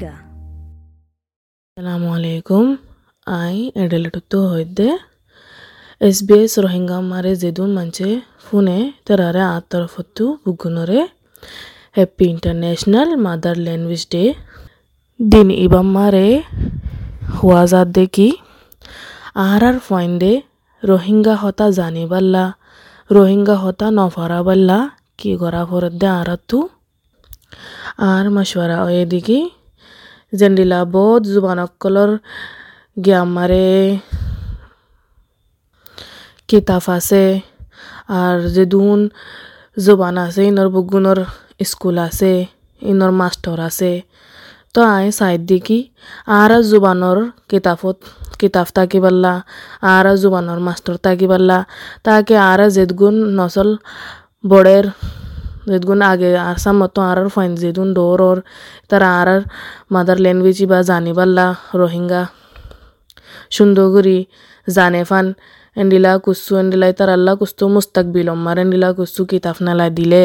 Rohingya. 0.00 0.14
Assalamu 1.76 2.08
alaikum. 2.16 2.78
I 3.26 3.70
edelututtu 3.76 4.38
hoidde 4.52 4.88
SBS 6.00 6.56
Rohingya 6.64 6.98
mare 7.04 7.32
zedun 7.34 7.70
manche 7.78 8.22
fune 8.38 8.94
terare 9.04 9.42
atarafottu 9.56 10.40
bugunore 10.44 11.08
Happy 11.92 12.30
International 12.30 13.16
Mother 13.16 13.54
Language 13.56 14.08
Day. 14.08 14.36
Din 15.20 15.50
ibam 15.50 15.88
mare 15.92 16.44
huwazadde 17.38 18.06
ki 18.16 18.30
আহারার 19.44 19.76
ফয়েন্দে 19.88 20.32
Rohingya 20.82 21.34
হতা 21.42 21.66
জানিবাল্লা 21.78 22.44
রোহিঙ্গা 23.10 23.56
হতা 23.62 23.86
নফারাবাল্লা 23.98 24.78
কি 25.18 25.30
করা 25.42 25.62
ফরদ্দে 25.70 26.08
আরাতু 26.20 26.58
আর 28.10 28.24
মশওয়ারা 28.36 28.76
জেন্ডিলা 30.32 30.78
বহুত 30.94 31.22
জুবানকলর 31.32 32.10
গিয়ামারে 32.96 33.68
কিতাব 36.50 36.86
আছে, 36.96 37.24
আর 38.20 38.36
যেদুন 38.54 38.98
জুবান 39.84 40.16
আছে, 40.26 40.42
ইনর 40.50 40.68
বুগুনর 40.74 41.18
school 41.70 41.96
আছে, 42.08 42.32
ইনর 42.82 43.12
master 43.20 43.58
আছে। 43.68 43.92
তো 44.74 44.80
আই 44.96 45.06
সাইড 45.18 45.40
দেখি 45.50 45.78
আর 46.40 46.50
জুবানর 46.70 47.18
কিতাবত 47.50 47.98
কিতাব 48.40 48.68
থাকি 48.76 48.98
পারলা 49.04 49.34
আর 49.94 50.06
জুবানর 50.22 50.60
মাস্টার 50.66 50.94
থাকি 51.06 51.26
পারলা 51.32 51.58
তাকে 52.06 52.34
আর 52.50 52.60
যেদগুন 52.76 53.14
নসল 53.38 53.68
বড়ের 54.50 54.86
যেদগুন 55.62 56.00
আগে 56.02 56.30
আর 56.40 56.56
সামতো 56.56 57.00
আর 57.02 57.18
ফাইন 57.28 57.52
যেদুন 57.56 57.88
ডোর 57.94 58.20
তারা 58.90 59.08
আর 59.20 59.28
মাদার 59.90 60.18
ল্যাঙ্গুয়েজ 60.24 60.58
বা 60.70 60.78
জানি 60.82 61.12
পারলা 61.18 61.46
রোহিঙ্গা 61.74 62.22
সুন্দর 63.50 63.86
করি 63.94 64.18
জানে 64.66 65.02
ফান 65.04 65.26
এন্ডিলা 65.76 66.12
কুসু 66.24 66.52
এন্ডিলাই 66.56 66.92
তার 66.92 67.10
আল্লাহ 67.10 67.34
কুস্তু 67.40 67.64
মুস্তাক 67.68 68.06
বিলম্মার 68.14 68.56
এন্ডিলা 68.58 68.88
কুসু 68.92 69.22
কিতাব 69.30 69.56
নালাই 69.66 69.90
দিলে 69.98 70.22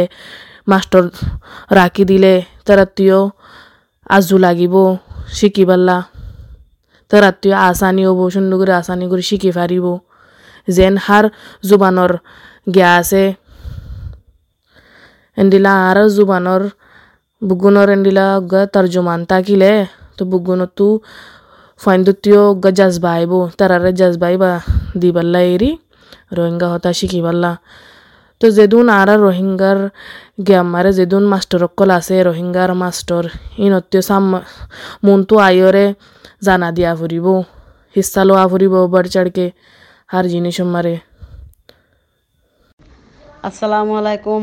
মাস্টার 0.68 1.04
রাখি 1.72 2.04
দিলে 2.06 2.34
তারা 2.66 2.86
তুইও 2.96 3.22
আজু 4.08 4.36
লাগিব 4.38 4.76
শিকি 5.30 5.64
পারলা 5.70 5.98
তো 7.12 7.16
রাত্রি 7.22 7.50
আসানি 7.62 8.02
হব 8.08 8.20
সুন্দর 8.36 8.58
করে 8.60 8.74
আসানি 8.74 9.06
করে 9.12 9.24
শিখি 9.30 9.52
পারিব 9.58 9.86
যেন 10.68 10.94
হার 11.06 11.26
জুবানর 11.64 12.12
জ্ঞা 12.68 12.90
আছে 13.00 13.24
আর 15.38 15.98
জুবানর 16.16 16.64
বুগুনর 17.42 17.90
এন্ডিলা 17.90 18.28
গা 18.52 18.62
তর্জমান 18.74 19.20
তাকিলে 19.30 19.72
তো 20.18 20.24
বুগুনত 20.26 20.72
তু 20.78 20.88
ফাইন্দুতিও 21.82 22.44
গা 22.56 22.72
জাজবা 22.72 23.12
আইব 23.16 23.34
তারারে 23.58 23.92
জাজবাই 23.92 24.36
বা 24.38 24.52
দি 25.00 25.10
পাল্লা 25.16 25.42
এরি 25.48 25.72
রোহিঙ্গা 26.36 26.68
হতা 26.72 26.92
শিখি 26.94 27.20
পাল্লা 27.26 27.52
তো 28.42 28.46
যেদুন 28.58 28.86
আর 28.92 29.10
রোহিঙ্গার 29.20 29.80
গ্যামারে 30.40 30.92
যেদুন 30.94 31.24
মাস্টার 31.32 31.62
অকল 31.68 31.90
আছে 31.98 32.16
রোহিঙ্গার 32.24 32.72
মাস্টার 32.76 33.24
ইনত্য 33.58 33.94
সাম 34.02 34.24
মনটো 35.06 35.36
আয়রে 35.40 35.86
জানা 36.46 36.70
দিয়া 36.78 36.92
ফুরিব 37.00 37.28
হিস্সা 37.96 38.22
লোয়া 38.28 38.46
ফুরিব 38.48 38.74
বাড় 38.94 39.08
চাড়কে 39.14 39.46
হার 40.10 40.26
জিনিস 40.34 40.58
মারে 40.74 40.96
আসসালামু 43.44 43.94
আলাইকুম 43.98 44.42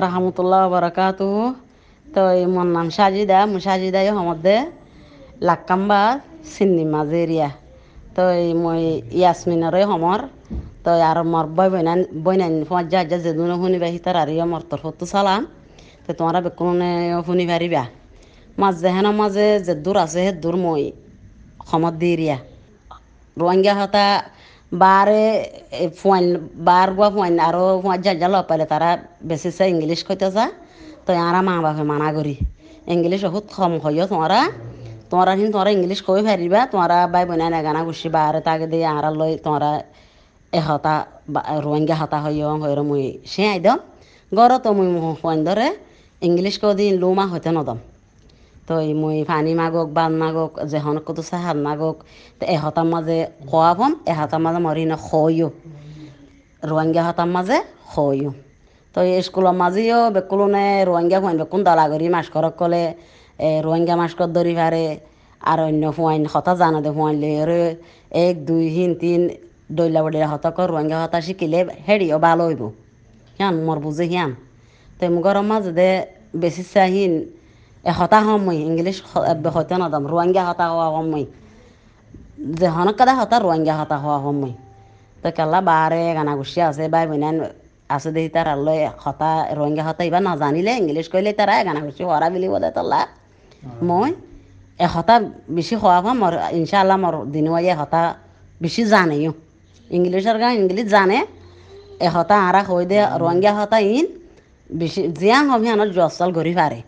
রহমতুল্লাহ 0.00 0.62
বরকাতু 0.74 1.28
তো 2.06 2.22
মোর 2.54 2.68
নাম 2.76 2.88
সাজিদা 2.96 3.38
মু 3.50 3.56
সাজিদাই 3.66 4.06
হমদে 4.16 4.56
লাক্কাম্বা 5.48 6.00
চিন্নি 6.52 6.84
মাজেরিয়া 6.94 7.48
তো 8.16 8.22
মই 8.62 8.82
ইয়াসমিনরে 9.20 9.82
সমর 9.90 10.20
তো 10.84 10.90
আর 11.10 11.18
মর 11.32 11.46
বই 11.56 11.68
বইনান 11.74 12.00
বইনান 12.24 12.52
যা 12.92 13.00
যা 13.10 13.18
যেদুনে 13.24 13.56
শুনিবা 13.62 13.88
হিতার 13.94 14.16
আর 14.22 14.28
ইয়া 14.34 14.46
মর 14.52 14.62
তোর 14.70 14.80
হতো 14.84 15.04
সালাম। 15.12 15.42
তো 16.04 16.10
তোমরা 16.18 16.38
বেকুনে 16.46 16.90
শুনি 17.26 17.44
পারিবা 17.50 17.84
মাছ 18.60 18.74
যেহেন 18.82 19.06
মাঝে 19.20 19.46
যে 19.66 19.74
দূর 19.84 19.96
আছে 20.04 20.20
হে 20.26 20.30
দূর 20.42 20.54
মই 20.64 20.84
সমত 21.70 21.94
দিরিয়া 22.02 22.38
রোহিঙ্গা 23.36 23.72
হতা 23.78 24.04
বারে 24.72 25.24
ফুয়াইন 25.98 26.26
বার 26.68 26.88
গুয়া 26.96 27.10
ফুয়াইন 27.14 27.34
আরও 27.46 27.64
ফুয়ার 27.82 27.98
যা 28.04 28.12
যা 28.22 28.28
লপাইলে 28.34 28.66
তারা 28.72 28.90
বেশি 29.30 29.48
সে 29.56 29.64
ইংলিশ 29.74 30.00
কইতে 30.08 30.28
যা 30.36 30.46
তো 31.04 31.10
আরা 31.28 31.40
মা 31.48 31.54
বাপে 31.64 31.84
মানা 31.92 32.08
করি। 32.16 32.34
ইংলিশ 32.94 33.20
বহুত 33.26 33.46
কম 33.56 33.72
হইও 33.84 34.04
তোমরা। 34.12 34.40
তোমরা 35.10 35.32
হিন 35.38 35.48
তোমরা 35.54 35.70
ইংলিশ 35.76 36.00
কই 36.08 36.20
পারিবা 36.28 36.60
তোমরা 36.72 36.98
বাই 37.12 37.24
বনাই 37.28 37.48
না 37.54 37.58
গানা 37.66 37.80
গুছি 37.86 38.08
বারে 38.16 38.40
তাকে 38.46 38.66
দিয়ে 38.72 38.86
আরা 38.96 39.10
লই 39.20 39.32
তোমরা 39.44 39.70
এহতা 40.52 40.94
রোহিঙ্গা 41.64 41.96
হতা 42.00 42.18
হইও 42.24 42.50
হইর 42.62 42.80
মুই 42.88 43.04
সে 43.32 43.42
আইদম 43.52 43.78
গর 44.32 44.52
তো 44.64 44.70
মুই 44.76 44.88
ফুয়াইন 45.20 45.40
ধরে 45.48 45.66
ইংলিশ 46.22 46.56
কদিন 46.62 46.92
লুমা 47.02 47.24
হইতে 47.32 47.50
নদম। 47.56 47.78
তো 48.62 48.74
মই 48.94 49.18
পানী 49.30 49.52
মাগক, 49.60 49.88
বান 49.96 50.12
মাগক 50.22 50.50
যেহন 50.70 50.96
কতো 51.06 51.22
চাহাত 51.30 51.58
মাগক, 51.66 51.96
তো 52.38 52.44
এহতার 52.54 52.86
মাঝে 52.92 53.18
খোয়া 53.48 53.70
ভম 53.78 53.92
এহতার 54.12 54.40
মাঝে 54.44 54.60
মরি 54.66 54.84
না 54.90 54.96
খইও 55.06 55.48
রোহিঙ্গা 56.62 57.02
হতার 57.06 57.28
মাঝে 57.34 57.58
খইও 57.90 58.30
তো 58.94 58.98
স্কুলের 59.26 59.56
মাঝেও 59.62 60.00
বেকুলনে 60.16 60.66
রোহিঙ্গা 60.88 61.18
ফুয়াইন 61.22 61.36
বেকুন 61.42 61.60
দলা 61.68 61.84
করি 61.92 62.06
মাস্করক 62.16 62.54
কলে 62.60 62.84
রোহিঙ্গা 63.64 63.94
মাস্কর 64.00 64.28
ধরি 64.36 64.54
পারে 64.60 64.86
আর 65.40 65.58
অন্য 65.66 65.84
ফুয়াইন 65.96 66.22
হতা 66.32 66.52
জানা 66.60 66.80
দে 66.84 66.90
ফুয়াইন 66.96 67.16
লে 67.22 67.30
এক, 68.20 68.34
দুই, 68.48 68.64
হিন, 68.74 68.90
তিন, 69.02 69.20
দৈলা 69.76 70.00
বডিলা 70.04 70.26
হতক 70.32 70.58
রোহিঙ্গা 70.70 70.96
হতা 71.02 71.18
শিকিলে 71.26 71.60
হেৰিও 71.86 72.18
ভালো 72.26 72.42
হইব 72.48 72.62
হিয়ান 73.36 73.54
মোর 73.66 73.78
বুঝে 73.84 74.04
হিয়ান 74.12 74.30
তো 74.98 75.04
মুগর 75.14 75.36
মাঝে 75.50 75.70
দে 75.78 75.88
বেশি 76.42 76.62
চাহিন 76.72 77.12
এশটা 77.84 78.18
সময় 78.26 78.58
ইংলিছ 78.68 78.98
হয়তো 79.54 79.74
নদম 79.82 80.02
ৰোৱাংগা 80.12 80.42
হতা 80.48 80.64
হোৱা 80.72 80.88
সময় 80.96 81.26
যে 82.52 82.66
হনক 82.76 82.94
কাদা 82.98 83.14
হতা 83.20 83.36
ৰোৱাংগা 83.38 83.74
হতা 83.78 83.96
হোৱা 84.02 84.18
সময় 84.24 84.54
তো 85.22 85.28
কেলা 85.36 85.60
বাৰে 85.62 86.02
গানা 86.16 86.32
গুচি 86.38 86.58
আছে 86.68 86.84
বাই 86.94 87.04
বইনান 87.10 87.36
আছে 87.90 88.10
দেখি 88.14 88.30
তার 88.34 88.48
আল্লো 88.54 88.72
হতা 89.04 89.30
ৰোহিঙ্গা 89.58 89.82
হতা 89.88 90.02
ইবা 90.08 90.20
নাজানিলে 90.20 90.72
ইংলিছ 90.80 91.06
কইলে 91.12 91.32
তারা 91.38 91.54
গানা 91.68 91.80
গুচি 91.86 92.02
হরা 92.08 92.28
বুলি 92.34 92.48
বলে 92.54 92.70
তলা 92.76 93.00
মই 93.88 94.10
এশটা 94.78 95.14
বেছি 95.54 95.74
খোৱা 95.80 95.98
হোৱা 95.98 96.12
মোৰ 96.22 96.34
ইনশাল্লাহ 96.58 96.96
মোৰ 97.04 97.14
দিনুৱাই 97.34 97.66
এশটা 97.74 98.02
বেছি 98.60 98.82
জানেও 98.92 99.32
ইংলিছৰ 99.90 100.36
গান 100.42 100.52
ইংলিছ 100.60 100.88
জানে 100.94 101.18
এশটা 102.06 102.36
আৰা 102.48 102.60
হৈ 102.68 102.84
দে 102.90 102.98
ৰোহিঙ্গা 103.20 103.52
হতা 103.58 103.78
ইন 103.90 104.06
বেছি 104.70 105.00
জিয়াং 105.18 105.44
হম 105.50 105.60
সিহঁতৰ 105.64 105.88
জচল 105.96 106.30
ঘূৰি 106.36 106.54
পাৰে 106.60 106.78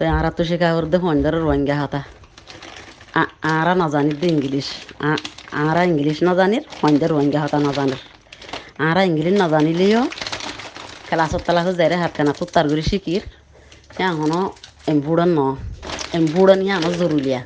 তো 0.00 0.06
আরা 0.10 0.30
তো 0.30 0.42
শেখা 0.44 0.68
করতে 0.76 0.96
ফোন 0.98 1.16
ধরে 1.24 1.38
রোহিঙ্গা 1.38 1.76
হাতা 1.80 2.00
আরা 3.50 3.72
না 3.74 3.86
তো 4.20 4.26
ইংলিশ 4.26 4.68
আরা 5.60 5.82
ইংলিশ 5.84 6.18
না 6.26 6.32
জানির 6.38 6.64
ফোন 6.72 6.92
ধরে 7.00 7.12
রোহিঙ্গা 7.14 7.38
হাতা 7.40 7.58
না 7.58 7.70
জানির 7.78 8.02
আরা 8.78 9.02
ইংলিশ 9.02 9.34
না 9.40 9.46
জানিলেও 9.48 10.02
ক্লাসত 11.08 11.42
ক্লাসত 11.46 11.74
যাই 11.80 11.88
হাত 11.94 12.12
কেনা 12.16 12.32
তো 12.32 12.44
তার 12.54 12.66
করে 12.70 12.84
শিকির 12.90 13.22
এখনও 14.00 14.40
এম্বুড়ন 14.86 15.30
ন 15.30 15.40
এম্বুড়ন 16.12 16.58
ইহানো 16.66 16.90
জরুরিয়া 16.98 17.40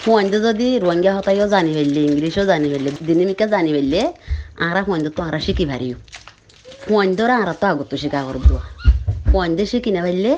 ফোনতে 0.00 0.38
যদি 0.46 0.66
রোহিঙ্গা 0.78 1.12
হতাইও 1.16 1.46
জানি 1.54 1.70
ফেললে 1.76 2.00
ইংলিশও 2.08 2.44
জানি 2.44 2.66
ফেললে 2.72 2.90
দিনমিকা 3.08 3.46
জানি 3.46 3.70
ফেললে 3.76 4.00
আরা 4.66 4.80
ফোন 4.86 4.98
তো 5.06 5.20
আরা 5.22 5.38
শিখি 5.46 5.64
পারিও 5.70 5.96
ফোন 6.82 7.06
ধরে 7.18 7.34
আরা 7.42 7.54
তো 7.60 7.64
আগত 7.72 7.90
শিকা 8.02 8.20
করে 8.26 8.40
দেওয়া 8.44 8.62
দিয়ে 9.50 9.68
শিখি 9.72 9.90
না 9.96 10.00
ফেললে 10.06 10.32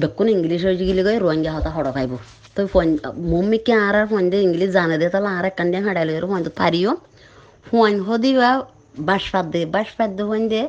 বেকুন 0.00 0.26
ইংলিশ 0.36 0.60
হয়ে 0.66 0.76
গেলে 0.88 1.02
গই 1.06 1.16
রোহিঙ্গা 1.24 1.50
হতা 1.56 1.70
হড় 1.76 1.90
পাইব 1.96 2.12
তো 2.54 2.60
মম্মিকে 3.32 3.72
আর 3.86 3.94
আর 4.00 4.06
ফোন 4.10 4.24
দিয়ে 4.30 4.42
ইংলিশ 4.48 4.70
জানে 4.76 4.96
দে 5.00 5.06
তাহলে 5.14 5.30
আর 5.38 5.44
একখান 5.50 5.66
দিয়ে 5.72 5.82
হাঁটাইলে 5.86 6.12
ফোন 6.30 6.40
তো 6.46 6.50
পারিও 6.60 6.92
ফোন 7.66 7.92
হদিবা 8.06 8.50
বাস 9.08 9.24
পাত 9.32 9.46
দে 9.54 9.60
বাস 9.74 9.88
পাত 9.98 10.10
দে 10.18 10.22
ফোন 10.30 10.42
দে, 10.52 10.62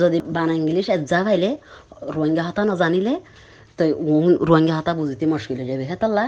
যদি 0.00 0.18
বানা 0.36 0.54
ইংলিশ 0.60 0.86
এজা 0.96 1.18
পাইলে 1.26 1.50
রোহিঙ্গা 2.14 2.42
হতা 2.48 2.62
না 2.68 2.74
জানিলে 2.82 3.14
তো 3.76 3.82
রোহিঙ্গা 4.48 4.74
হতা 4.78 4.92
বুঝতে 4.98 5.24
মুশকিল 5.32 5.58
হয়ে 5.60 5.68
যাবে। 5.70 5.84
হেতাল্লা 5.90 6.24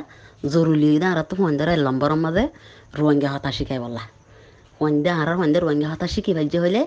জরুরি 0.53 0.89
আর 1.11 1.19
তো 1.29 1.35
ফোন 1.39 1.53
ধরে 1.61 1.75
লম্বরের 1.87 2.21
মাঝে 2.25 2.45
রোহিঙ্গা 3.01 3.29
হতা 3.35 3.51
শিখাই 3.57 3.79
বললা। 3.85 4.03
ফোন 4.77 4.93
দিয়ে 5.05 5.15
আর 5.21 5.29
ফোন 5.39 5.49
দিয়ে 5.53 5.63
রোহিঙ্গা 5.67 5.89
হতা 5.93 6.07
শিখি 6.15 6.33
ভাজ্য 6.39 6.55
হইলে 6.65 6.83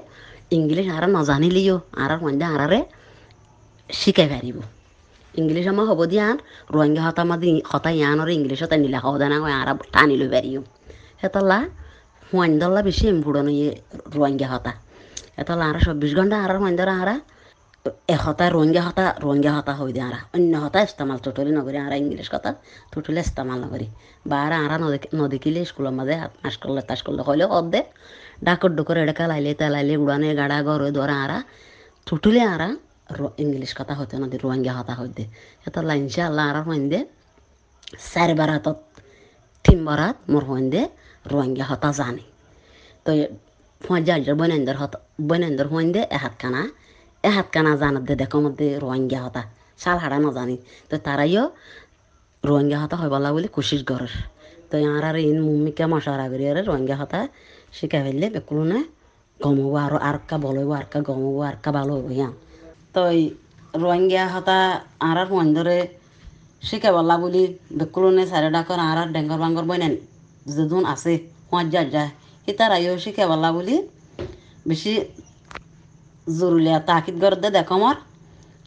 ইংলিশ 0.58 0.88
আর 0.96 1.04
নজানিলেও 1.16 1.78
আর 2.04 2.12
ফোন 2.22 2.34
দিয়ে 2.40 2.50
আরারে 2.56 2.80
শিখাই 3.90 4.28
পারিব 4.34 4.58
ইংলিশ 5.40 5.66
আমার 5.72 5.86
হব 5.90 6.02
দিয়ান 6.12 6.36
রোহিঙ্গা 6.76 7.04
হতা 7.08 7.24
মাদি 7.30 7.50
হতা 7.72 7.90
ইয়ানর 8.00 8.30
ইংলিশত 8.38 8.72
নিলা 8.84 9.00
হব 9.06 9.16
দেনা 9.22 9.38
আর 9.60 9.70
টানি 9.94 10.16
লই 10.22 10.30
পারিও 10.34 10.62
হেতলা 11.22 11.60
হুয়ান 12.30 12.52
দল্লা 12.62 12.82
বেশি 12.88 13.06
এমবুড়ন 13.12 13.48
ইয়ে 13.58 13.70
রোহিঙ্গা 14.16 14.48
হতা। 14.54 14.72
হেতলা 15.38 15.66
আর 15.72 15.78
চব্বিশ 15.86 16.12
ঘণ্টা 16.18 16.38
আর 16.44 16.52
হুয়ান 16.62 16.74
ধরা 16.80 16.96
আর 17.04 17.10
এ 18.14 18.16
হতা 18.24 18.46
রোহিঙ্গা 18.56 18.82
হতা 18.88 19.06
রোহিঙ্গা 19.24 19.52
হতা 19.58 19.74
হই 19.80 19.92
দে 19.96 20.02
আরা 20.10 20.20
অন্য 20.36 20.54
হতা 20.64 20.80
ইস্তেমাল 20.88 21.18
টোটালি 21.26 21.52
নকরি 21.58 21.78
আরা 21.86 21.96
ইংলিশ 22.04 22.28
কথা, 22.34 22.52
টোটালি 22.94 23.22
ইস্তেমাল 23.28 23.58
নকরি 23.64 23.88
বা 24.30 24.38
আর 24.46 24.54
আরা 24.66 24.76
নদেখিলে 25.20 25.62
স্কুলের 25.70 25.94
মাঝে 26.00 26.16
মাস 26.44 26.56
করলে 26.62 26.82
তাস 26.90 27.00
করলে 27.06 27.22
হইলে 27.28 27.46
হদ 27.52 27.66
দে। 27.74 27.82
ডাকর 28.46 28.72
ডুকর 28.78 28.98
এড়ে 29.02 29.14
কালাইলে 29.20 29.52
তেলাইলে 29.60 29.94
উড়ানে 30.04 30.30
গাড়া 30.40 30.58
গর 30.68 30.82
ধরে 30.98 31.16
আরা 31.26 31.38
টোটালি 32.08 32.42
আরা 32.54 32.70
ইংলিশ 33.44 33.72
কথা 33.80 33.94
হইতে 34.00 34.16
না 34.22 34.26
রোহিঙ্গা 34.44 34.74
হতা 34.80 34.94
হইতে। 35.00 35.24
এটা 35.68 35.80
লাইনসে 35.90 36.22
আল্লাহ 36.30 36.44
আরা 36.52 36.62
হইন 36.68 36.84
দে 36.92 37.00
চারিবার 38.12 38.50
হাতত 38.56 38.80
তিন 39.66 39.80
বরাত 39.88 40.18
মোর 40.32 40.44
হইন 40.50 40.66
দে 40.74 40.82
রোহিঙ্গা 41.32 41.66
হতা 41.70 41.90
জানে। 42.00 42.26
তো 43.06 43.12
ফঁজার 43.86 44.20
বনেন্দর 44.42 44.76
হত 44.82 44.94
বনেন্দর 45.30 45.68
হইন 45.74 45.90
দে 45.96 46.02
এ 46.16 46.18
হাত 46.24 46.36
কানা 46.42 46.62
এ 47.28 47.30
হাত 47.36 47.48
কানা 47.56 47.72
জানার 47.82 48.04
দে, 48.08 48.14
দেখো 48.22 48.38
মধ্যে 48.46 48.68
রোহিঙ্গা 48.84 49.20
হতা। 49.26 49.42
শাল 49.82 49.98
হাড়া 50.04 50.18
ন 50.24 50.26
জানি 50.38 50.56
তো 50.90 50.96
তারাইও 51.06 51.44
রোহিঙ্গা 52.50 52.78
হতা 52.84 52.96
হয় 53.00 53.12
বলা 53.14 53.30
কোশিস 53.56 53.82
গরের 53.90 54.14
তো 54.70 54.76
আর 54.96 55.04
আর 55.10 55.18
ইন 55.30 55.38
মুমিকা 55.48 55.86
মশারা 55.92 56.26
করি 56.32 56.46
আর 56.52 56.58
রোহিঙ্গা 56.70 56.96
হতা 57.02 57.20
শিখা 57.78 58.00
ফেললে, 58.06 58.28
বেকুলনে 58.36 58.80
গমবো 59.44 59.70
আর 59.84 59.94
আর 60.10 60.18
কা 60.30 60.36
বলব 60.46 60.70
আর 60.80 60.86
কা 60.92 61.00
গমবো 61.08 61.42
আর 61.50 61.56
কা 61.64 61.70
ভালো 61.78 61.94
হইব 61.98 62.10
ইয়ান। 62.18 62.34
তো 62.96 63.02
রোহিঙ্গা 63.74 64.24
হতা 64.34 64.60
আর 65.08 65.18
আর 65.22 65.28
মন্দরে 65.38 65.80
শিখা 66.62 66.92
বলা 66.98 67.16
বলি 67.24 67.44
বেকুলনে 67.80 68.24
সারে 68.32 68.50
ডাকর 68.56 68.80
আর 68.90 68.98
আর 69.02 69.10
ডেঙ্গর 69.16 69.40
বাঙ্গর 69.44 69.66
বইনেন 69.70 69.94
যেদুন 70.46 70.84
আছে 70.94 71.14
হুঁয়ার 71.50 71.68
যা 71.74 71.82
যায় 71.96 72.12
ইতারাইও 72.48 72.94
শিখা 73.06 73.26
বলা 73.32 73.50
বলি 73.56 73.76
বেশি 74.70 74.94
জরুলিয়া 76.28 76.78
তাকিদ 76.90 77.16
করে 77.24 77.38
দে 77.44 77.50
দেখো 77.58 77.76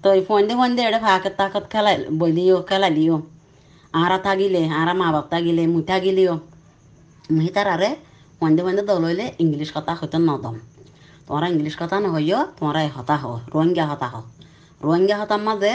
তো 0.05 0.09
এই 0.17 0.23
ফোন 0.29 0.43
ফোন 0.59 0.71
দে 0.77 0.83
এটা 0.89 1.01
ফাঁকের 1.07 1.35
তাকত 1.41 1.65
খেলাই 1.73 1.97
বলিও 2.21 2.57
খেলালিও। 2.69 3.17
আরা 3.95 4.19
থাকিলে 4.27 4.63
আরা 4.81 4.93
মা 5.01 5.09
বাপ 5.15 5.27
থাকিলে, 5.35 5.63
মুই 5.73 5.83
থাকিলেও। 5.91 6.35
মুই 7.35 7.49
তার 7.57 7.69
আরে 7.75 7.91
ফোন 8.39 8.51
দে 8.57 8.61
ফোন 8.65 8.75
দে 8.79 8.83
দলইলে 8.93 9.25
ইংলিশ 9.43 9.71
কথা 9.77 9.93
হইতে 10.01 10.19
নদম। 10.29 10.55
তোমরা 11.29 11.47
ইংলিশ 11.53 11.75
কথা 11.81 11.97
নহইও 12.05 12.41
তোমরা 12.57 12.81
হতা 12.97 13.17
হ 13.23 13.25
রোহিঙ্গা 13.53 13.85
হতা 13.91 14.09
হ 14.13 14.15
রোহিঙ্গা 14.81 15.17
হতার 15.21 15.43
মাঝে 15.49 15.73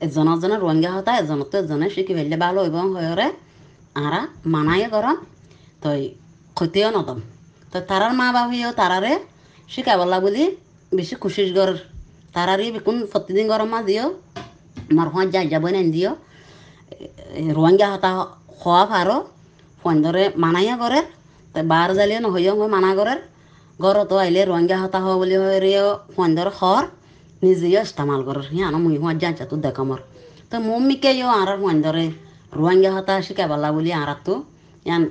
এজনের 0.00 0.38
জনে 0.42 0.56
রোহিঙ্গা 0.56 0.90
হতা 0.96 1.12
এজনত 1.20 1.52
এজনে 1.58 1.86
শিখি 1.94 2.12
ফেললে 2.16 2.36
ভালো 2.44 2.58
হইব 2.64 2.76
হয়রে 2.96 3.28
আরা 3.96 4.20
মানাই 4.46 4.82
গরম 4.94 5.16
তো 5.82 5.88
ক্ষতিও 6.56 6.88
নদম 6.96 7.18
তো 7.72 7.78
তারার 7.90 8.12
মা 8.20 8.26
বাবিও 8.36 8.70
তারারে 8.80 9.12
শিখাবলা 9.68 10.18
বলি 10.20 10.44
বেশি 10.92 11.14
খুশির 11.22 11.48
ঘর 11.56 11.70
তারারই 12.34 12.68
বেকুন 12.74 12.96
প্রতিদিন 13.12 13.46
গরম 13.52 13.68
মা 13.74 13.80
দিও 13.88 14.06
আমার 14.90 15.08
হোঁ 15.12 15.22
যাই 15.34 15.46
যাব 15.52 15.64
নেন 15.74 15.88
দিও 15.94 16.10
রোহিঙ্গা 17.56 17.88
হতা 17.92 18.10
হওয়া 18.60 18.84
ফারো 18.90 19.16
ফোন 19.82 19.94
ধরে 20.04 20.22
মানাইয়া 20.44 20.74
করে 20.82 21.00
তো 21.54 21.58
বার 21.72 21.88
জ্বালিয়ে 21.96 22.20
নহইও 22.24 22.54
মানা 22.76 22.90
করে 22.98 23.14
ঘরতো 23.78 24.14
আইলে 24.24 24.40
রোহিঙ্গা 24.42 24.76
হতা 24.82 24.98
হওয়া 25.04 25.16
বলি 25.20 25.34
হয় 25.40 25.58
ধরে 26.38 26.52
হর 26.58 26.84
নিজেও 27.42 27.82
ইস্তেমাল 27.86 28.20
কর 28.26 28.38
হিয়ান 28.52 28.74
মুই 28.84 28.96
হোঁ 29.02 29.12
যাই 29.22 29.32
তো 29.50 29.56
দেখ 29.64 29.78
আমার 29.82 30.00
তো 30.50 30.56
মম্মিকে 30.68 31.10
ইও 31.18 31.28
আর 31.40 31.50
ফোন 31.60 31.76
ধরে, 31.86 32.06
রোহিঙ্গা 32.58 32.90
হতা 32.96 33.14
শিখাবলা 33.26 33.68
বলি 33.76 33.90
আর 34.00 34.10
তো। 34.26 34.34
ইয়ান 34.86 35.02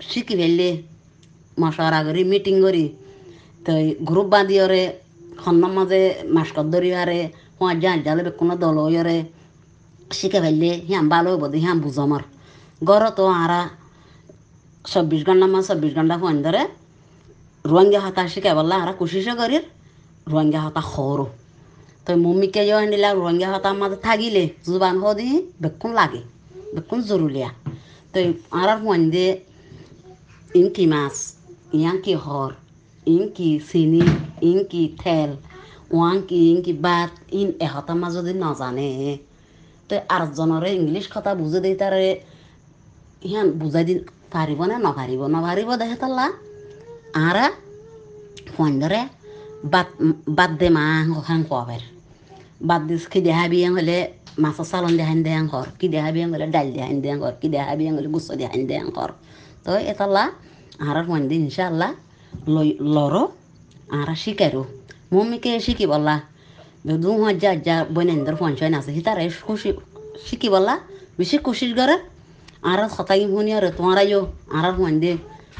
শিখি 0.00 0.34
ফেললে, 0.40 0.68
মশারা 1.56 2.00
করি 2.06 2.22
মিটিং 2.32 2.54
করি। 2.64 2.84
তো 3.64 3.72
গ্রুপ 4.08 4.26
বাঁধিওরে 4.34 4.82
খন্নার 5.42 5.72
মাঝে 5.76 6.00
মাস্কর 6.34 6.66
ধরি 6.72 6.90
হারে 6.96 7.20
হোঁয়ার 7.58 7.76
যা 7.82 7.92
জালে 8.06 8.22
কোনো 8.40 8.54
দল 8.62 8.76
হইরে 8.86 9.16
শিখে 10.10 10.40
ফেললে 10.44 10.70
হিয়াম 10.88 11.06
ভালো 11.14 11.28
হইব 11.32 11.44
দি 11.52 11.58
হিয়াম 11.64 11.78
বুঝ 11.84 11.96
আমার 12.04 12.22
গড় 12.82 13.08
তো 13.18 13.24
আরা 13.42 13.60
চব্বিশ 14.84 15.20
ঘণ্টা 15.26 15.46
মাস 15.52 15.64
চব্বিশ 15.70 15.92
ঘণ্টা 15.98 16.16
ফোন 16.22 16.36
ধরে 16.46 16.62
রোহিঙ্গা 17.64 18.00
হাতা 18.04 18.22
শিখে 18.32 18.52
বললা 18.58 18.76
আরা 18.82 18.92
কুশিসে 18.98 19.34
করি 19.40 19.58
রোহিঙ্গা 20.26 20.60
হাতা 20.64 20.82
সরু 20.86 21.26
তো 22.06 22.10
মম্মিকে 22.24 22.62
যে 22.68 22.74
দিলা 22.92 23.08
রোহিঙ্গা 23.12 23.48
হাতার 23.52 23.74
মাঝে 23.80 23.98
থাকিলে 24.06 24.44
জুবান 24.64 24.96
হদি 25.02 25.28
বেকুন 25.62 25.90
লাগে 25.98 26.22
বেকুন 26.74 26.98
জরুলিয়া 27.08 27.50
তো 28.12 28.18
আর 28.60 28.70
ফোন 28.82 29.00
দিয়ে 29.12 29.32
ইনকি 30.50 30.84
মাছ 30.92 31.16
ইয়াংকি 31.74 32.14
হর 32.24 32.50
ইনকি 33.06 33.50
চিনি 33.68 34.02
ইনকি 34.50 34.82
তেল 35.00 35.30
ওয়াংকি 35.90 36.38
ইনকি 36.50 36.72
বাত 36.84 37.12
ইন 37.38 37.48
এহতার 37.66 37.96
মাছ 38.00 38.12
যদি 38.16 38.32
নাজানে 38.44 38.90
তো 39.88 39.94
আরেকজনরে 40.14 40.70
ইংলিশ 40.78 41.06
কথা 41.14 41.30
বুঝে 41.40 41.60
দিই 41.64 41.76
তারে 41.80 42.10
ইহান 43.22 43.46
বুঝাই 43.60 43.84
দি 43.88 43.94
পারিব 44.34 44.60
না 44.70 44.76
নপারিব 44.86 45.20
নপারিব 45.34 45.68
দেখে 45.82 45.98
তাল্লা 46.02 46.26
আরা 47.22 47.46
ফোন 48.54 48.70
ধরে 48.82 49.00
বাদ 49.64 49.88
বাদ 50.38 50.50
দে 50.60 50.68
মা 50.70 50.84
খান 51.22 51.40
কোয়াবের 51.48 51.82
বাদ 52.60 52.82
দিস 52.88 53.04
কি 53.12 53.20
দেহা 53.26 53.44
বিয়ে 53.52 53.68
হলে 53.70 53.98
মাছের 54.42 54.66
চালন 54.70 54.92
দেহান 54.98 55.18
দেহান 55.26 55.44
ঘর 55.46 55.66
কি 55.78 55.86
দেহা 55.94 56.10
বিয়ে 56.14 56.26
হলে 56.26 56.46
ডাল 56.54 56.68
দেহান 56.76 56.96
দেহান 57.02 57.18
ঘর 57.22 57.34
কি 57.40 57.48
দেহা 57.54 57.72
বিয়ে 57.78 57.90
হলে 57.90 58.08
গুচ্ছ 58.14 58.28
দেহান 58.40 58.62
দেহান 58.70 58.88
ঘর 58.96 59.10
তো 59.64 59.70
এতাল্লা 59.92 60.24
আর 60.80 60.96
ফোন 61.06 61.22
দি 61.28 61.36
ইনশাল্লাহ 61.40 61.90
লড়ো 62.94 63.22
আর 63.90 64.08
শিকারো 64.22 64.62
মম্মিকে 65.12 65.52
শিখি 65.60 65.86
বললা 65.86 66.14
দু 67.02 67.10
হাজার 67.22 67.56
যা 67.66 67.76
বনেন্দর 67.96 68.34
ছয় 68.58 68.70
আছে 68.78 68.90
তারা 69.06 69.20
খুশি 69.46 69.70
শিখি 70.26 70.48
বললা 70.54 70.74
বেশি 71.18 71.36
খুশির 71.46 71.72
করে 71.78 71.96
আর 72.70 72.78
হতাই 72.94 73.22
শুনি 73.26 73.50
আর 73.58 73.64
তোমারাইও 73.78 74.20
আর 74.56 74.66
ফোন 74.76 74.94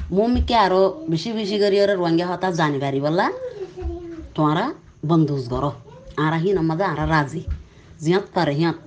দে 0.05 0.15
মম্মিকে 0.17 0.55
আরও 0.57 0.83
বেশি 1.11 1.31
বেশি 1.33 1.57
করে 1.63 1.77
আর 1.83 1.91
রোহিঙ্গা 1.93 2.27
হতা 2.31 2.49
জানি 2.53 2.79
পারি 2.79 2.99
বললা 3.01 3.27
তোমারা 4.35 4.65
বন্ধুজ 5.07 5.45
করো 5.49 5.71
আর 6.17 6.33
হিন 6.43 6.57
আমাদের 6.59 6.87
আর 6.93 7.01
রাজি 7.11 7.43
জিয়ত 8.03 8.27
পারে 8.35 8.55
সিহঁত 8.55 8.79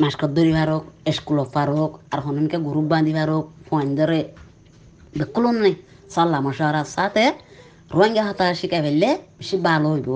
মাস্কত 0.00 0.30
ধরি 0.36 0.52
পারক 0.52 0.82
স্কুলত 1.16 1.48
পারক 1.56 1.90
আর 2.12 2.18
হনকে 2.20 2.58
গ্রুপ 2.58 2.86
বান্ধি 2.92 3.12
পারক 3.18 3.44
ফোন 3.66 3.86
ধরে 3.96 4.20
বেকুলন 5.14 5.56
নেই 5.64 5.74
সাল্লা 6.10 6.38
মশারা 6.40 6.82
সাথে 6.96 7.24
রোহিঙ্গা 7.90 8.22
হাতা 8.22 8.46
শিখাই 8.54 8.80
ফেললে 8.84 9.10
বেশি 9.38 9.56
ভালো 9.58 9.88
হইব 9.94 10.10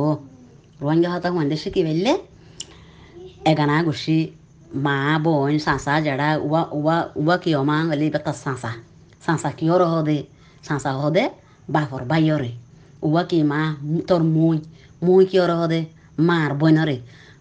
রোহিঙ্গা 0.80 1.10
হাতা 1.14 1.28
হুঁদে 1.30 1.56
শিখি 1.56 1.82
ফেললে 1.86 2.12
এগানা 3.44 3.76
গুছি 3.82 4.16
মা 4.76 4.98
বোন 5.24 5.52
চাঁচা 5.58 5.94
জেড়া 6.00 6.28
উবা 6.36 6.62
উবা 6.72 6.96
উবা 7.16 7.34
কিয় 7.36 7.60
মা 7.62 7.76
হলে 7.82 8.06
বেটা 8.06 8.32
চাঁচা 8.34 8.70
কিয় 9.58 9.74
হদে 9.86 10.18
চাঁচা 10.64 10.92
হদে 10.94 11.24
বাপর 11.68 12.02
বাইরে 12.04 12.50
উবা 13.02 13.22
কি 13.22 13.38
মা 13.42 13.60
তোর 14.08 14.22
মই 14.34 14.58
মই 15.02 15.22
কিয় 15.26 15.44
হদে 15.52 15.80
মার 16.18 16.50
বইনরে 16.54 16.96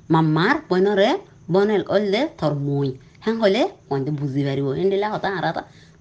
মাম্মার 0.09 0.55
বইনরে 0.69 1.09
বনেল 1.51 1.83
অল্লে 1.89 2.21
তোর 2.39 2.53
মই 2.59 2.89
হ্যাঁ 3.23 3.35
হলে 3.41 3.61
কইতে 3.89 4.11
বুঝি 4.11 4.41
পারিব 4.43 4.67
এন্ডিলা 4.73 5.07
হতা 5.09 5.29
আর 5.37 5.45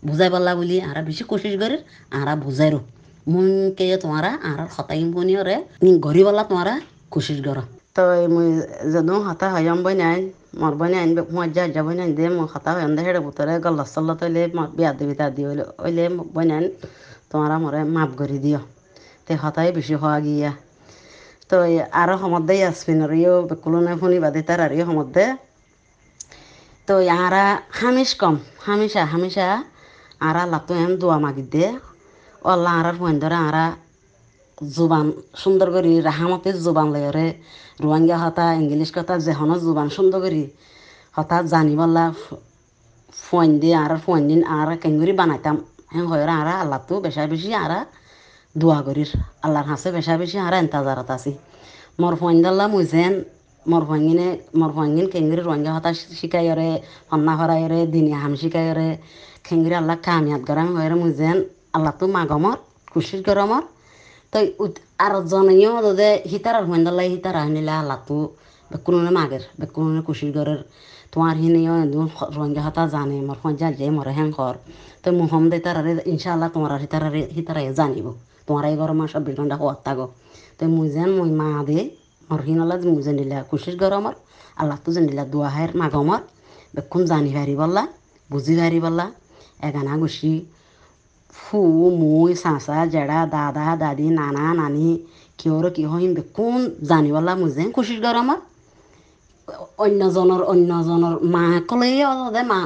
বুঝাই 0.03 0.31
পারলা 0.31 0.53
বলি 0.55 0.77
আর 0.81 0.97
বেশি 1.03 1.25
কোশিস 1.25 1.55
করি 1.63 1.77
আর 2.13 2.29
বুঝাইরো 2.37 2.81
মুনকে 3.27 3.87
তোমারা 3.97 4.31
আর 4.43 4.61
হতাই 4.75 5.03
বনিয়রে 5.15 5.57
গড়ি 6.01 6.23
বলা 6.27 6.43
তোমারা 6.45 6.75
কোশিস 7.11 7.39
কর 7.47 7.59
তো 7.97 8.05
মুই 8.35 8.49
যদু 8.93 9.15
হতা 9.27 9.47
হয়াম 9.55 9.79
বই 9.85 9.95
নাই 10.03 10.19
মর 10.61 10.73
বই 10.81 10.89
নাই 10.93 11.05
যা 11.57 11.65
যা 11.75 11.81
বই 11.87 11.95
নাই 12.01 12.09
দে 12.19 12.25
মই 12.37 12.47
হতা 12.53 12.71
হয়াম 12.77 12.93
দে 12.97 13.01
হেড়ে 13.07 13.21
বুতরে 13.27 13.55
গল্লা 13.65 13.85
সল্লা 13.95 14.15
তৈলে 14.21 14.43
বিয়া 14.77 14.91
দেবি 14.99 15.15
তা 15.21 15.27
দিয়ে 15.37 15.49
ওইলে 15.85 16.05
বই 16.35 16.45
নাই 16.51 16.65
তোমারা 17.31 17.57
মরে 17.63 17.81
মাপ 17.95 18.11
করে 18.19 18.39
দিও 18.45 18.61
তে 19.27 19.33
হতাই 19.43 19.69
বেশি 19.77 19.95
হওয়া 20.03 20.19
গিয়া 20.27 20.53
তো 21.51 21.57
আরও 22.01 22.15
সমদ্দে 22.23 22.55
ইয়াসমিনরিও 22.61 23.35
বেকুলনে 23.49 23.93
শুনি 24.01 24.19
বাদে 24.25 24.41
তার 24.49 24.61
আরিও 24.67 24.85
সমদ্দে 24.91 25.25
তো 26.89 26.95
ইয়ারা 27.01 27.47
হামিশ 27.79 28.11
কম 28.21 28.35
হামিশা 28.67 29.03
হামিশা 29.13 29.47
আরা 30.21 30.43
লাতো 30.53 30.73
এম 30.85 30.93
দোয়া 31.01 31.17
মাগি 31.25 31.45
দে 31.55 31.67
অল্লা 32.43 32.71
আরার 32.79 32.97
ফোন 33.01 33.15
ধরে 33.23 33.39
আরা 33.49 33.67
জুবান 34.59 35.07
সুন্দর 35.35 35.69
করি 35.75 35.93
রাহামতে 36.01 36.51
জুবান 36.65 36.89
লয়রে 36.95 37.27
রোহিঙ্গা 37.81 38.17
হতা 38.23 38.47
ইংলিশ 38.61 38.91
কথা 38.97 39.15
যেহন 39.19 39.51
জুবান 39.61 39.89
সুন্দর 39.97 40.21
করি 40.25 40.43
হঠাৎ 41.15 41.45
জানি 41.47 41.75
বললা 41.81 42.05
ফোন 43.19 43.49
দিয়ে 43.61 43.77
আর 43.85 43.93
ফোন 44.05 44.21
দিন 44.29 44.41
আর 44.51 44.69
কেঙ্গুরি 44.83 45.13
বানাইতাম 45.13 45.57
হ্যাঁ 45.93 46.07
হয় 46.11 46.25
আর 46.33 46.49
আল্লাহ 46.57 46.81
তো 46.89 46.95
বেশা 47.01 47.23
বেশি 47.27 47.51
আর 47.55 47.73
দোয়া 48.55 48.79
করির 48.87 49.11
আল্লাহর 49.45 49.67
হাসে 49.71 49.89
বেশা 49.93 50.15
বেশি 50.17 50.37
আর 50.39 50.55
এন্তাজারত 50.55 51.09
আছি 51.17 51.33
মোর 51.99 52.15
ফোন 52.21 52.35
দিল্লা 52.37 52.67
মুজেন 52.75 53.13
মোর 53.67 53.83
ফোঙ্গিনে 53.89 54.29
মোর 54.61 54.71
ফোঙ্গিন 54.77 55.07
কেঙ্গুরি 55.13 55.43
রোহিঙ্গা 55.43 55.73
হতা 55.77 55.91
শিকাইরে 56.19 56.71
হন্না 57.11 57.33
ফরাইরে 57.39 57.81
দিনে 57.93 58.13
হাম 58.23 58.33
শিকাইরে 58.41 58.89
খেঙ্গুরি 59.47 59.75
আল্লাহ 59.75 59.97
কামিয়াত 60.07 60.43
গরম 60.49 60.69
হয়ে 60.77 60.89
মুজেন 61.03 61.37
আল্লাহ 61.77 61.93
তো 62.01 62.05
মাগমর 62.17 62.57
খুশির 62.93 63.23
গরমর 63.29 63.65
তো 64.33 64.39
আর 64.99 65.13
জনীয় 65.25 65.73
দে 65.93 66.11
হিতার 66.31 66.55
আর 66.55 66.65
হইন্দালাই 66.71 67.09
হিতার 67.11 67.37
আহিনিলে 67.37 67.73
হালাতো 67.73 68.19
বেকুনে 68.71 69.11
মাগের 69.11 69.43
বেকুনে 69.61 70.01
কুশির 70.03 70.31
ঘরের 70.37 70.61
তোমার 71.13 71.37
হিনিও 71.37 71.75
রঙ্গা 72.37 72.63
হাতা 72.63 72.83
জানে 72.87 73.17
মোর 73.21 73.39
ফঞ্জা 73.43 73.69
যে 73.73 73.87
মরে 73.91 74.13
হ্যাং 74.13 74.29
কর 74.33 74.55
তো 75.03 75.09
মুহম 75.13 75.45
দে 75.51 75.59
তার 75.59 75.77
ইনশাল্লাহ 76.07 76.49
তোমার 76.55 76.73
হিতার 76.81 77.05
হিতার 77.37 77.59
জানিব 77.73 78.07
তোমার 78.47 78.65
এই 78.65 78.77
মাস 78.93 79.11
চব্বিশ 79.13 79.35
ঘণ্টা 79.37 79.57
হওয়ার 79.57 79.79
থাকো 79.85 80.07
তো 80.59 80.65
মুই 80.67 80.87
যেন 80.89 81.11
মুই 81.19 81.31
মা 81.31 81.49
দে 81.69 81.79
মোর 82.29 82.41
হিনলা 82.47 82.77
মুই 82.87 83.03
জানিলা 83.03 83.39
কুশির 83.43 83.77
ঘর 83.77 83.93
আমার 83.93 84.15
আল্লাহ 84.57 84.77
তো 84.85 84.91
জানিলা 84.93 85.23
দোয়া 85.25 85.49
হের 85.51 85.71
মাগমর 85.77 86.23
বেকুন 86.75 87.03
জানি 87.05 87.31
পারি 87.37 87.55
বললা 87.55 87.85
বুঝি 91.37 91.65
পারি 91.65 91.85
বললা 91.85 91.85
এগানা 91.85 91.85
গুছি 91.85 91.87
ফু 91.87 91.91
মুই 91.91 92.35
চাচা 92.35 92.87
জেড়া 92.87 93.27
দাদা 93.27 93.77
দাদি 93.77 94.09
নানা 94.11 94.55
নানি 94.55 95.05
কিয়র 95.39 95.71
কি 95.71 95.85
হইম 95.85 96.15
বেকুন 96.15 96.71
জানিবলা 96.89 97.35
মুই 97.35 97.51
যেন 97.51 97.71
কুশির 97.73 98.01
ঘর 98.03 98.17
আমার 98.17 98.39
অন্যজনৰ 99.79 100.43
অন্যজনৰ 100.43 101.15
মাকলে 101.23 101.91
দে 102.33 102.43
মা 102.43 102.59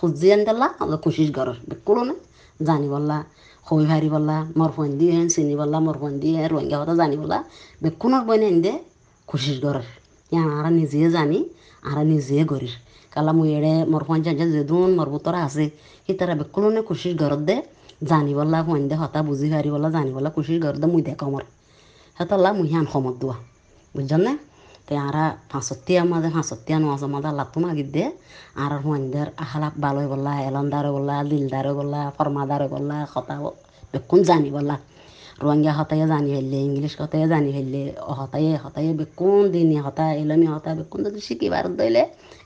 খুজি 0.00 0.32
আনি 0.32 0.44
দিলা 0.44 0.66
কুচিছ 1.02 1.30
ঘৰৰ 1.30 1.56
বেকুলনে 1.68 2.14
জানিবলা 2.60 3.24
হৈ 3.66 3.84
হাৰিবলা 3.84 4.36
মোৰ 4.58 4.70
ফন্দি 4.76 5.06
হেন 5.10 5.28
চিনি 5.28 5.54
বলা 5.56 5.78
মোৰ 5.80 5.96
ফন্দি 5.98 6.36
হেন 6.36 6.50
রোহিঙ্গা 6.50 6.78
কথা 6.80 6.94
জানিবলা 6.94 7.44
বেকুনৰ 7.82 8.22
বইনে 8.24 8.46
আনি 8.46 8.60
দে 8.60 8.72
কুচিছ 9.28 9.56
ঘৰৰ 9.64 9.84
ইয়ান 10.32 10.48
আর 10.58 10.66
নিজে 10.72 11.10
জানি 11.10 11.38
আর 11.82 11.98
নিজে 12.04 12.44
গরির 12.44 12.74
কালা 13.12 13.32
মুই 13.32 13.48
এড়ে 13.58 13.74
মোর 13.90 14.02
জানি 14.18 14.44
যেদুন 14.54 14.90
মোর 14.98 15.08
বুতরা 15.14 15.40
আছে 15.46 15.66
সি 16.04 16.12
তারা 16.18 16.34
বেকুলনে 16.40 16.80
কুচিছ 16.88 17.12
ঘৰত 17.20 17.40
দে 17.48 17.56
জানিবলা 18.10 18.60
ফোন 18.66 18.82
দে 18.90 18.94
হতা 19.02 19.20
বুঝি 19.28 19.46
হারিবলা 19.54 19.88
জানিবলা 19.96 20.28
কুচিছ 20.34 20.58
ঘৰত 20.64 20.76
দে 20.82 20.86
মুই 20.92 21.02
দেখো 21.08 21.26
মোৰ 21.32 21.44
হেতলা 22.18 22.50
মুই 22.58 22.68
হান 22.72 22.86
সমত 22.92 23.14
দোৱা 23.20 23.36
বুঝছেন 23.94 24.22
না 24.26 24.32
te 24.88 24.96
ara 24.98 25.24
ফাঁসত্তি 25.50 25.92
আমাদের 25.96 26.30
ফাঁসত্তি 26.30 26.70
নোয়াজ 26.74 27.02
আমাদের 27.08 27.32
লাত্তু 27.38 27.58
মাগিদে 27.64 28.04
আর 28.62 28.72
হুয়ানদের 28.82 29.28
আহালা 29.44 29.68
বালয় 29.76 30.08
বললা 30.12 30.32
এলন্দারে 30.48 30.90
বললা 30.96 31.14
দিলদারে 31.30 31.72
বললা 31.78 32.00
ফরমাদারে 32.16 32.66
বললা 32.74 32.96
কথা 33.14 33.34
বেকুন 33.92 34.20
জানি 34.28 34.48
বললা 34.56 34.74
রোহিঙ্গা 35.40 35.72
হতায় 35.72 36.04
জানি 36.06 36.30
ফেললে 36.34 36.58
ইংলিশ 36.68 36.92
কথায় 37.00 37.26
জানি 37.28 37.50
ফেললে 37.52 37.82
হতায়ে 38.18 38.52
হতায়ে 38.56 38.90
বেকুন 38.92 39.42
দিনে 39.52 39.78
হতা 39.80 40.04
এলমি 40.14 40.46
হতা 40.46 40.70
বেকুন 40.74 40.98
যদি 41.06 41.20
শিকিবার 41.20 41.64
দইলে 41.76 42.02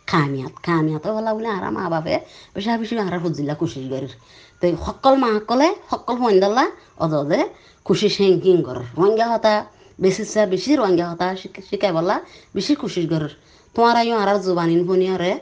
খামিয়াত 0.07 0.55
খামিয়াত 0.67 1.05
বলা 1.09 1.31
বলে 1.37 1.49
আর 1.49 1.65
মা 1.71 1.85
বাপে 1.89 2.15
বেশা 2.55 2.73
বেশি 2.77 2.95
আর 3.01 3.15
হুজিল্লা 3.19 3.55
কুশিস 3.55 3.87
গরির 3.89 4.15
তো 4.63 4.65
সকল 4.87 5.15
মাসকলে 5.17 5.69
সকল 5.91 6.15
হুয়ানদাল্লা 6.15 6.65
অদে 6.99 7.41
খুশি 7.87 8.09
সেং 8.09 8.33
করে 8.63 8.83
রোহিঙ্গা 8.97 9.27
হতা 9.33 9.55
বেশি 9.99 10.23
চা 10.25 10.43
বেশি 10.47 10.71
রোহিঙ্গা 10.75 11.07
হতা 11.11 11.27
শিকাই 11.69 11.93
বলা 11.93 12.17
বেশি 12.55 12.73
খুশিস 12.75 13.05
গরের 13.07 13.33
তোমার 13.75 13.95
আইও 13.97 14.17
আর 14.19 14.29
জোবানিন 14.41 14.81
ফোনি 14.87 15.07
আরে 15.09 15.33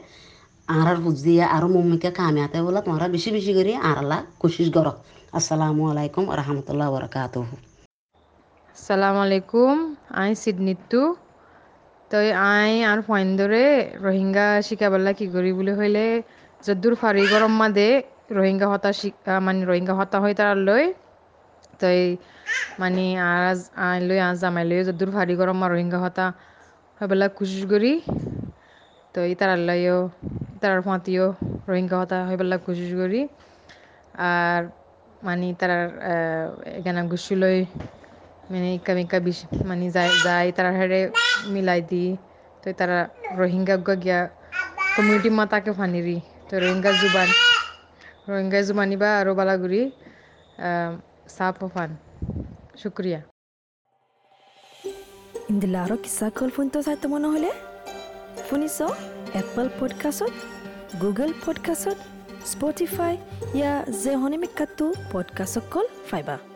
আর 0.68 0.88
বুঝিয়া 0.96 1.46
আর 1.46 1.64
মম্মিকে 1.66 2.10
কামিয়াতে 2.10 2.58
বলা 2.62 2.80
তোমরা 2.80 3.06
বেশি 3.08 3.30
বেশি 3.30 3.52
করে 3.54 3.72
আরলা 3.82 4.18
খুশিস 4.40 4.68
গর 4.70 4.86
আসসালামু 5.38 5.82
আলাইকুম 5.92 6.24
রহমতুল্লাহ 6.40 6.88
বরকাতুহ। 6.94 7.46
সালাম 8.76 9.16
আলাইকুম 9.24 9.74
আই 10.22 10.30
সিডনিতু 10.42 11.02
তই 12.10 12.28
আই 12.54 12.72
আর 12.90 12.98
ফয়েন্দরে 13.08 13.66
রোহিঙ্গা 14.04 14.46
শিকাবাল্লা 14.66 15.12
কি 15.18 15.26
করি 15.34 15.50
বলে 15.58 15.72
হইলে 15.78 16.04
যদ্দুর 16.66 16.94
ফারি 17.00 17.22
গরম 17.32 17.52
মাদে 17.60 17.88
রোহিঙ্গা 18.36 18.66
হতা 18.72 18.90
শিকা 19.00 19.34
মানে 19.46 19.60
রোহিঙ্গা 19.70 19.94
হতা 20.00 20.16
হয় 20.22 20.34
তার 20.40 20.56
লই, 20.68 20.84
তই 21.80 22.00
মানে 22.80 23.04
আজ 23.32 23.58
আই 23.86 23.98
লৈ 24.08 24.18
আজ 24.28 24.36
জামাই 24.42 24.64
লৈ 24.70 24.78
যদ্দুর 24.88 25.10
ফারি 25.16 25.34
গরম 25.40 25.56
মা 25.62 25.66
রোহিঙ্গা 25.74 25.98
হতা 26.04 26.26
হবেলা 27.00 27.26
কুশিস 27.36 27.62
করি, 27.72 27.92
তই 29.14 29.30
তার 29.40 29.50
লইও 29.68 29.98
তার 30.60 30.78
ফাঁতিও 30.86 31.26
রোহিঙ্গা 31.70 31.96
হতা 32.00 32.18
হবেলা 32.30 32.56
কুশিস 32.64 32.92
করি। 33.00 33.20
আর 34.30 34.62
মানে 35.26 35.46
তার 35.60 35.72
এখানে 36.78 37.00
গুসুলই 37.12 37.58
মানে 38.50 38.68
ইকা 38.78 38.92
মিকা 38.98 39.18
বিশ 39.26 39.38
মানে 39.68 39.86
যাই 39.96 40.10
যাই 40.24 40.46
তারা 40.56 40.70
হেরে 40.78 41.00
মিলাই 41.54 41.80
দি 41.90 42.04
তো 42.62 42.68
তারা 42.78 42.98
রোহিঙ্গা 43.38 43.76
গিয়া 44.04 44.20
কমিউনিটি 44.94 45.30
মাতাকে 45.38 45.72
ফানিরি 45.78 46.16
তো 46.48 46.54
রোহিঙ্গা 46.62 46.90
জুবান, 47.00 47.28
রোহিঙ্গা 48.28 48.60
জুবানি 48.68 48.96
বা 49.02 49.08
আরও 49.20 49.32
বালাগুড়ি 49.38 49.82
সাপ 51.36 51.58
ফান। 51.74 51.90
শুক্রিয়া। 52.82 53.20
ইন্দিলাৰো 55.52 55.96
কিছা 56.04 56.26
কল 56.38 56.50
ফোনটো 56.56 56.78
চাই 56.86 56.96
তোমাৰ 57.02 57.20
নহ'লে 57.24 57.50
শুনিছ? 58.48 58.78
এপল 59.40 59.66
পডকাষ্টত 59.78 60.34
গুগল 61.02 61.30
পডকাষ্টত 61.44 61.98
স্পটিফাই 62.46 63.14
ইয়া 63.54 63.72
যে 64.02 64.12
হনিমিকাটো 64.16 64.86
পডকাষ্টত 65.12 65.64
কল 65.70 65.86
ফাইবা 66.10 66.51